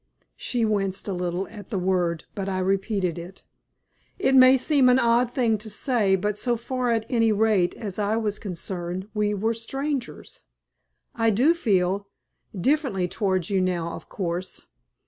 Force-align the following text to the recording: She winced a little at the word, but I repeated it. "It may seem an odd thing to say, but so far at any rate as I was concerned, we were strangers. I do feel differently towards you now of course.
She 0.35 0.65
winced 0.65 1.07
a 1.07 1.13
little 1.13 1.47
at 1.49 1.69
the 1.69 1.77
word, 1.77 2.25
but 2.33 2.49
I 2.49 2.57
repeated 2.57 3.19
it. 3.19 3.43
"It 4.17 4.33
may 4.33 4.57
seem 4.57 4.89
an 4.89 4.97
odd 4.97 5.31
thing 5.35 5.59
to 5.59 5.69
say, 5.69 6.15
but 6.15 6.39
so 6.39 6.57
far 6.57 6.89
at 6.89 7.05
any 7.07 7.31
rate 7.31 7.75
as 7.75 7.99
I 7.99 8.17
was 8.17 8.39
concerned, 8.39 9.09
we 9.13 9.35
were 9.35 9.53
strangers. 9.53 10.39
I 11.13 11.29
do 11.29 11.53
feel 11.53 12.07
differently 12.59 13.07
towards 13.07 13.51
you 13.51 13.61
now 13.61 13.89
of 13.89 14.09
course. 14.09 14.61